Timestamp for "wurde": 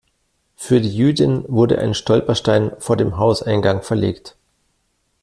1.47-1.77